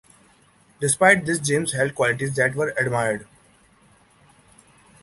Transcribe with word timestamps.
Despite 0.79 1.27
this, 1.27 1.37
James 1.37 1.73
held 1.73 1.93
qualities 1.93 2.35
that 2.35 2.55
were 2.55 2.69
admired. 2.75 3.27